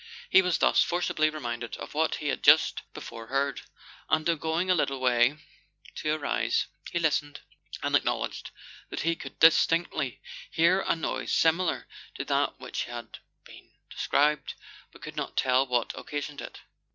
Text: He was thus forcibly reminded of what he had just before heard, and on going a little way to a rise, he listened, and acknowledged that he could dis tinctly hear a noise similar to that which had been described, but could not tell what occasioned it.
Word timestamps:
He 0.31 0.41
was 0.41 0.57
thus 0.57 0.81
forcibly 0.83 1.29
reminded 1.29 1.77
of 1.77 1.93
what 1.93 2.15
he 2.15 2.29
had 2.29 2.41
just 2.41 2.81
before 2.91 3.27
heard, 3.27 3.61
and 4.09 4.27
on 4.27 4.37
going 4.39 4.71
a 4.71 4.73
little 4.73 4.99
way 4.99 5.37
to 5.97 6.13
a 6.15 6.17
rise, 6.17 6.65
he 6.91 6.97
listened, 6.97 7.41
and 7.83 7.95
acknowledged 7.95 8.49
that 8.89 9.01
he 9.01 9.15
could 9.15 9.37
dis 9.37 9.63
tinctly 9.67 10.17
hear 10.49 10.83
a 10.87 10.95
noise 10.95 11.31
similar 11.31 11.87
to 12.15 12.25
that 12.25 12.59
which 12.59 12.85
had 12.85 13.19
been 13.43 13.69
described, 13.91 14.55
but 14.91 15.03
could 15.03 15.15
not 15.15 15.37
tell 15.37 15.67
what 15.67 15.93
occasioned 15.95 16.41
it. 16.41 16.61